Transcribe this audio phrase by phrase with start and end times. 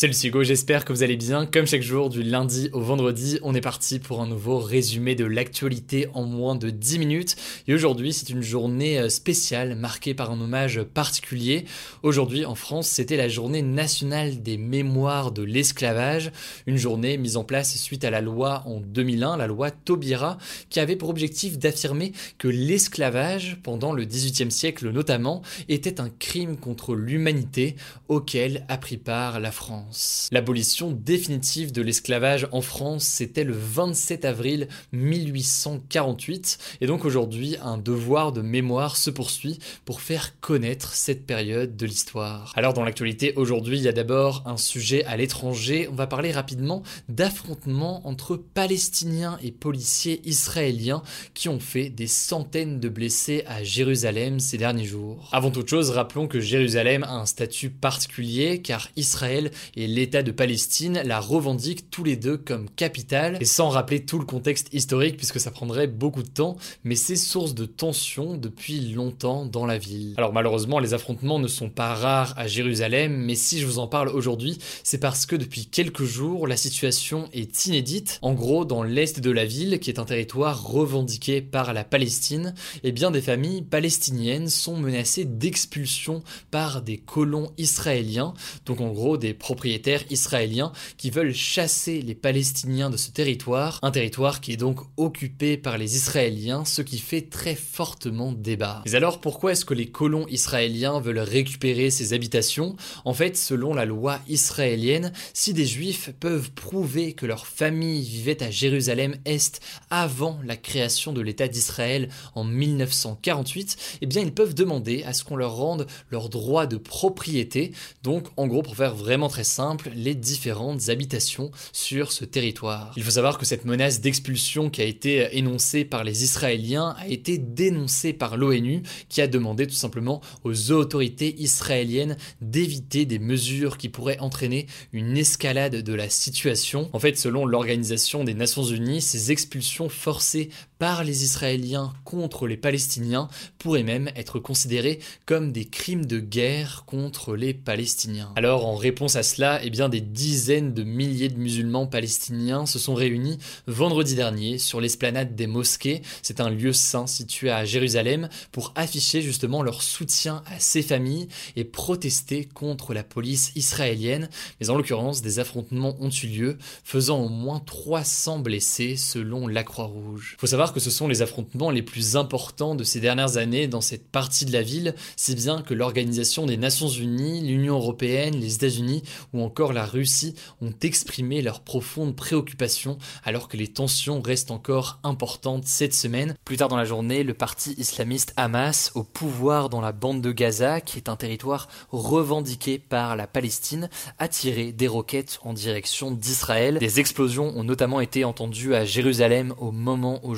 [0.00, 1.44] Salut Hugo, j'espère que vous allez bien.
[1.44, 5.26] Comme chaque jour, du lundi au vendredi, on est parti pour un nouveau résumé de
[5.26, 7.36] l'actualité en moins de 10 minutes.
[7.68, 11.66] Et aujourd'hui, c'est une journée euh, spéciale marquée par un hommage particulier.
[12.02, 16.32] Aujourd'hui, en France, c'était la journée nationale des mémoires de l'esclavage.
[16.66, 20.38] Une journée mise en place suite à la loi en 2001, la loi Taubira,
[20.70, 26.56] qui avait pour objectif d'affirmer que l'esclavage, pendant le XVIIIe siècle notamment, était un crime
[26.56, 27.76] contre l'humanité
[28.08, 29.89] auquel a pris part la France.
[30.32, 37.78] L'abolition définitive de l'esclavage en France, c'était le 27 avril 1848, et donc aujourd'hui, un
[37.78, 42.52] devoir de mémoire se poursuit pour faire connaître cette période de l'histoire.
[42.56, 46.32] Alors dans l'actualité aujourd'hui, il y a d'abord un sujet à l'étranger, on va parler
[46.32, 51.02] rapidement d'affrontements entre Palestiniens et policiers israéliens
[51.34, 55.28] qui ont fait des centaines de blessés à Jérusalem ces derniers jours.
[55.32, 60.30] Avant toute chose, rappelons que Jérusalem a un statut particulier car Israël et l'État de
[60.30, 65.16] Palestine la revendiquent tous les deux comme capitale, et sans rappeler tout le contexte historique
[65.16, 69.78] puisque ça prendrait beaucoup de temps, mais c'est source de tension depuis longtemps dans la
[69.78, 70.14] ville.
[70.18, 73.86] Alors malheureusement, les affrontements ne sont pas rares à Jérusalem, mais si je vous en
[73.86, 78.18] parle aujourd'hui, c'est parce que depuis quelques jours, la situation est inédite.
[78.20, 82.54] En gros, dans l'est de la ville, qui est un territoire revendiqué par la Palestine,
[82.82, 88.34] eh bien des familles palestiniennes sont menacées d'expulsion par des colons israéliens,
[88.66, 89.69] donc en gros des propriétaires
[90.10, 95.56] israéliens qui veulent chasser les Palestiniens de ce territoire, un territoire qui est donc occupé
[95.56, 98.82] par les Israéliens, ce qui fait très fortement débat.
[98.86, 102.76] Mais alors pourquoi est-ce que les colons israéliens veulent récupérer ces habitations?
[103.04, 108.42] En fait, selon la loi israélienne, si des juifs peuvent prouver que leur famille vivait
[108.42, 109.60] à Jérusalem-Est
[109.90, 115.24] avant la création de l'État d'Israël en 1948, eh bien ils peuvent demander à ce
[115.24, 117.72] qu'on leur rende leur droit de propriété.
[118.02, 119.59] Donc en gros, pour faire vraiment très simple
[119.94, 122.92] les différentes habitations sur ce territoire.
[122.96, 127.06] Il faut savoir que cette menace d'expulsion qui a été énoncée par les Israéliens a
[127.08, 133.78] été dénoncée par l'ONU qui a demandé tout simplement aux autorités israéliennes d'éviter des mesures
[133.78, 136.88] qui pourraient entraîner une escalade de la situation.
[136.92, 140.50] En fait, selon l'Organisation des Nations Unies, ces expulsions forcées
[140.80, 146.84] par les Israéliens contre les Palestiniens pourraient même être considérées comme des crimes de guerre
[146.86, 148.32] contre les Palestiniens.
[148.34, 152.78] Alors en réponse à cela, eh bien, des dizaines de milliers de musulmans palestiniens se
[152.78, 153.36] sont réunis
[153.66, 156.00] vendredi dernier sur l'esplanade des mosquées.
[156.22, 161.28] C'est un lieu saint situé à Jérusalem pour afficher justement leur soutien à ces familles
[161.56, 164.30] et protester contre la police israélienne.
[164.60, 169.62] Mais en l'occurrence, des affrontements ont eu lieu, faisant au moins 300 blessés selon la
[169.62, 170.38] Croix-Rouge.
[170.40, 173.80] Faut savoir que ce sont les affrontements les plus importants de ces dernières années dans
[173.80, 178.54] cette partie de la ville, si bien que l'Organisation des Nations Unies, l'Union Européenne, les
[178.54, 184.50] États-Unis ou encore la Russie ont exprimé leur profonde préoccupation alors que les tensions restent
[184.50, 186.34] encore importantes cette semaine.
[186.44, 190.32] Plus tard dans la journée, le parti islamiste Hamas, au pouvoir dans la bande de
[190.32, 193.88] Gaza, qui est un territoire revendiqué par la Palestine,
[194.18, 196.78] a tiré des roquettes en direction d'Israël.
[196.78, 200.34] Des explosions ont notamment été entendues à Jérusalem au moment où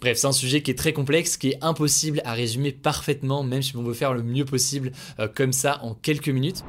[0.00, 3.62] Bref, c'est un sujet qui est très complexe, qui est impossible à résumer parfaitement, même
[3.62, 6.64] si on veut faire le mieux possible euh, comme ça en quelques minutes.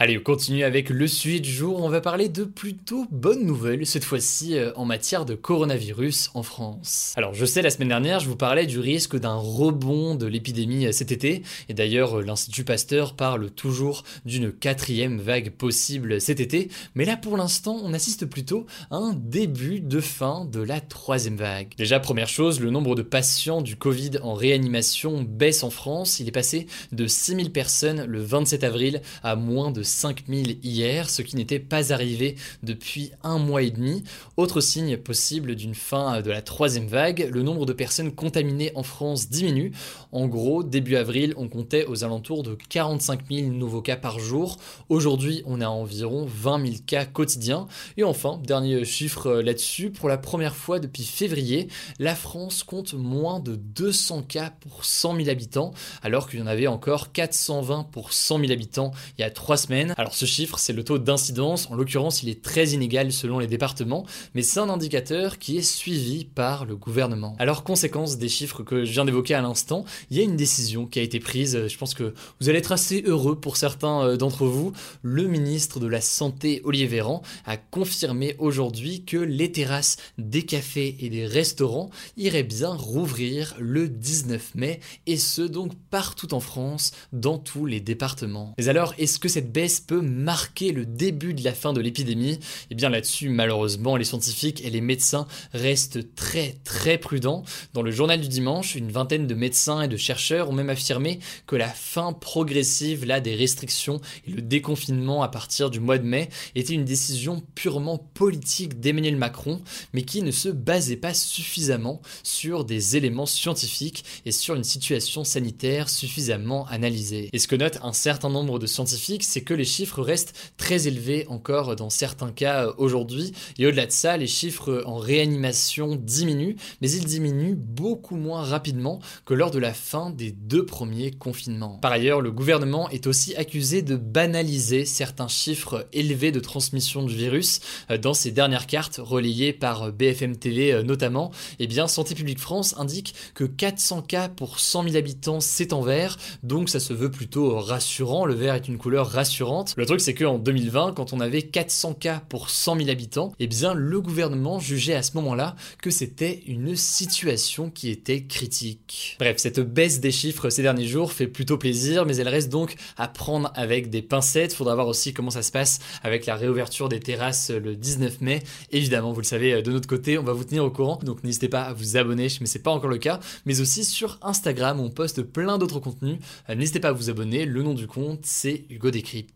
[0.00, 1.82] Allez, on continue avec le sujet du jour.
[1.82, 6.44] On va parler de plutôt bonnes nouvelles, cette fois-ci euh, en matière de coronavirus en
[6.44, 7.14] France.
[7.16, 10.86] Alors, je sais, la semaine dernière, je vous parlais du risque d'un rebond de l'épidémie
[10.86, 11.42] euh, cet été.
[11.68, 16.68] Et d'ailleurs, euh, l'Institut Pasteur parle toujours d'une quatrième vague possible cet été.
[16.94, 21.34] Mais là, pour l'instant, on assiste plutôt à un début de fin de la troisième
[21.34, 21.74] vague.
[21.76, 26.20] Déjà, première chose, le nombre de patients du Covid en réanimation baisse en France.
[26.20, 31.22] Il est passé de 6000 personnes le 27 avril à moins de 5000 hier, ce
[31.22, 34.04] qui n'était pas arrivé depuis un mois et demi.
[34.36, 38.82] Autre signe possible d'une fin de la troisième vague, le nombre de personnes contaminées en
[38.82, 39.72] France diminue.
[40.12, 44.58] En gros, début avril, on comptait aux alentours de 45 000 nouveaux cas par jour.
[44.88, 47.66] Aujourd'hui, on a environ 20 000 cas quotidiens.
[47.96, 51.68] Et enfin, dernier chiffre là-dessus, pour la première fois depuis février,
[51.98, 56.46] la France compte moins de 200 cas pour 100 000 habitants, alors qu'il y en
[56.46, 59.77] avait encore 420 pour 100 000 habitants il y a trois semaines.
[59.96, 61.70] Alors ce chiffre, c'est le taux d'incidence.
[61.70, 64.04] En l'occurrence, il est très inégal selon les départements,
[64.34, 67.36] mais c'est un indicateur qui est suivi par le gouvernement.
[67.38, 70.86] Alors conséquence des chiffres que je viens d'évoquer à l'instant, il y a une décision
[70.86, 71.66] qui a été prise.
[71.68, 74.72] Je pense que vous allez être assez heureux pour certains euh, d'entre vous.
[75.02, 80.96] Le ministre de la Santé, Olivier Véran, a confirmé aujourd'hui que les terrasses des cafés
[81.00, 86.92] et des restaurants iraient bien rouvrir le 19 mai, et ce donc partout en France,
[87.12, 88.54] dans tous les départements.
[88.58, 92.38] Mais alors, est-ce que cette baisse peut marquer le début de la fin de l'épidémie
[92.70, 97.44] Eh bien là-dessus, malheureusement, les scientifiques et les médecins restent très très prudents.
[97.74, 101.20] Dans le journal du dimanche, une vingtaine de médecins et de chercheurs ont même affirmé
[101.46, 106.04] que la fin progressive là des restrictions et le déconfinement à partir du mois de
[106.04, 109.60] mai était une décision purement politique d'Emmanuel Macron,
[109.92, 115.24] mais qui ne se basait pas suffisamment sur des éléments scientifiques et sur une situation
[115.24, 117.28] sanitaire suffisamment analysée.
[117.32, 120.88] Et ce que note un certain nombre de scientifiques, c'est que les chiffres restent très
[120.88, 126.56] élevés encore dans certains cas aujourd'hui, et au-delà de ça, les chiffres en réanimation diminuent,
[126.80, 131.78] mais ils diminuent beaucoup moins rapidement que lors de la fin des deux premiers confinements.
[131.78, 137.14] Par ailleurs, le gouvernement est aussi accusé de banaliser certains chiffres élevés de transmission du
[137.14, 137.60] virus.
[137.90, 142.38] Euh, dans ces dernières cartes, relayées par BFM TV euh, notamment, eh bien, Santé publique
[142.38, 146.92] France indique que 400 cas pour 100 000 habitants, c'est en vert, donc ça se
[146.92, 149.47] veut plutôt rassurant, le vert est une couleur rassurante.
[149.76, 153.46] Le truc, c'est qu'en 2020, quand on avait 400 cas pour 100 000 habitants, eh
[153.46, 159.16] bien, le gouvernement jugeait à ce moment-là que c'était une situation qui était critique.
[159.18, 162.74] Bref, cette baisse des chiffres ces derniers jours fait plutôt plaisir, mais elle reste donc
[162.96, 164.52] à prendre avec des pincettes.
[164.52, 168.42] Faudra voir aussi comment ça se passe avec la réouverture des terrasses le 19 mai.
[168.72, 171.48] Évidemment, vous le savez, de notre côté, on va vous tenir au courant, donc n'hésitez
[171.48, 174.90] pas à vous abonner, mais c'est pas encore le cas, mais aussi sur Instagram, on
[174.90, 176.18] poste plein d'autres contenus.
[176.50, 178.88] Euh, n'hésitez pas à vous abonner, le nom du compte, c'est Hugo.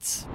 [0.02, 0.26] It's.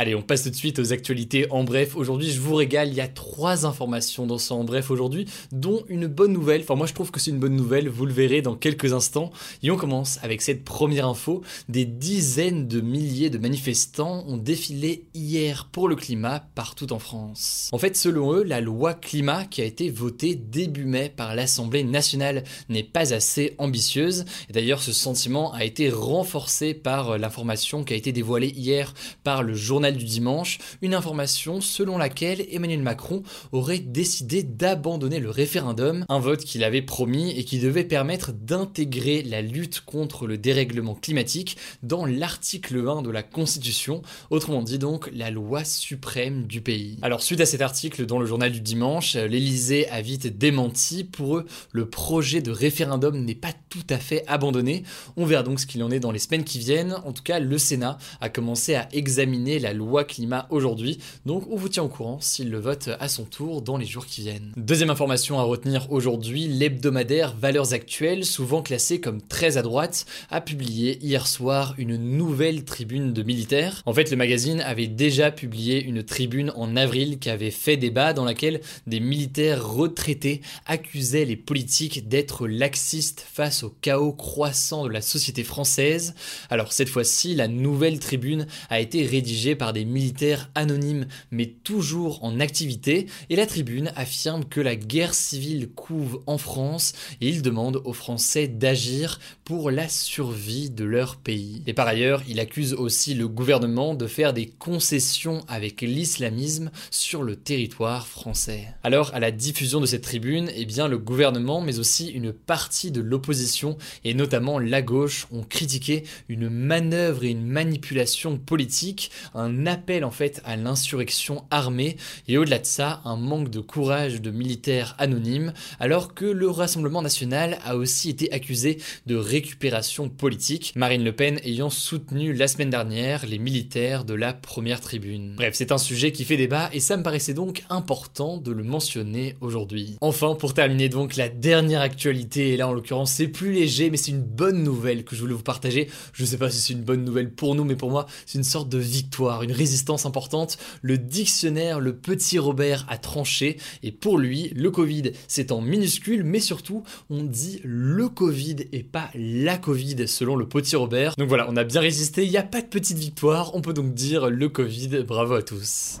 [0.00, 1.96] Allez, on passe tout de suite aux actualités en bref.
[1.96, 5.82] Aujourd'hui, je vous régale, il y a trois informations dans ce en bref aujourd'hui, dont
[5.88, 6.60] une bonne nouvelle.
[6.60, 9.32] Enfin, moi, je trouve que c'est une bonne nouvelle, vous le verrez dans quelques instants.
[9.64, 11.42] Et on commence avec cette première info.
[11.68, 17.68] Des dizaines de milliers de manifestants ont défilé hier pour le climat partout en France.
[17.72, 21.82] En fait, selon eux, la loi climat qui a été votée début mai par l'Assemblée
[21.82, 24.26] nationale n'est pas assez ambitieuse.
[24.48, 29.42] Et d'ailleurs, ce sentiment a été renforcé par l'information qui a été dévoilée hier par
[29.42, 36.04] le journal du dimanche, une information selon laquelle Emmanuel Macron aurait décidé d'abandonner le référendum,
[36.08, 40.94] un vote qu'il avait promis et qui devait permettre d'intégrer la lutte contre le dérèglement
[40.94, 46.98] climatique dans l'article 1 de la Constitution, autrement dit donc la loi suprême du pays.
[47.02, 51.38] Alors suite à cet article dans le journal du dimanche, l'Elysée a vite démenti, pour
[51.38, 54.82] eux le projet de référendum n'est pas tout à fait abandonné,
[55.16, 57.38] on verra donc ce qu'il en est dans les semaines qui viennent, en tout cas
[57.40, 60.98] le Sénat a commencé à examiner la loi climat aujourd'hui.
[61.24, 64.06] Donc on vous tient au courant s'il le vote à son tour dans les jours
[64.06, 64.52] qui viennent.
[64.56, 70.40] Deuxième information à retenir aujourd'hui, l'hebdomadaire Valeurs Actuelles, souvent classé comme très à droite, a
[70.40, 73.82] publié hier soir une nouvelle tribune de militaires.
[73.86, 78.12] En fait, le magazine avait déjà publié une tribune en avril qui avait fait débat
[78.12, 84.90] dans laquelle des militaires retraités accusaient les politiques d'être laxistes face au chaos croissant de
[84.90, 86.14] la société française.
[86.50, 92.40] Alors cette fois-ci, la nouvelle tribune a été rédigée des militaires anonymes mais toujours en
[92.40, 97.80] activité et la tribune affirme que la guerre civile couve en France et il demande
[97.84, 101.62] aux Français d'agir pour la survie de leur pays.
[101.66, 107.22] Et par ailleurs, il accuse aussi le gouvernement de faire des concessions avec l'islamisme sur
[107.22, 108.68] le territoire français.
[108.82, 112.90] Alors, à la diffusion de cette tribune, eh bien, le gouvernement, mais aussi une partie
[112.90, 119.10] de l'opposition, et notamment la gauche, ont critiqué une manœuvre et une manipulation politique,
[119.58, 121.96] un appel en fait à l'insurrection armée
[122.28, 127.02] et au-delà de ça, un manque de courage de militaires anonymes, alors que le Rassemblement
[127.02, 132.70] national a aussi été accusé de récupération politique, Marine Le Pen ayant soutenu la semaine
[132.70, 135.34] dernière les militaires de la première tribune.
[135.36, 138.62] Bref, c'est un sujet qui fait débat et ça me paraissait donc important de le
[138.62, 139.96] mentionner aujourd'hui.
[140.00, 143.96] Enfin, pour terminer donc la dernière actualité, et là en l'occurrence c'est plus léger mais
[143.96, 145.88] c'est une bonne nouvelle que je voulais vous partager.
[146.12, 148.44] Je sais pas si c'est une bonne nouvelle pour nous mais pour moi c'est une
[148.44, 150.58] sorte de victoire, résistance importante.
[150.82, 156.24] Le dictionnaire Le Petit Robert a tranché et pour lui le Covid c'est en minuscule
[156.24, 161.14] mais surtout on dit le Covid et pas la Covid selon le Petit Robert.
[161.16, 163.72] Donc voilà, on a bien résisté, il n'y a pas de petite victoire, on peut
[163.72, 166.00] donc dire le Covid, bravo à tous.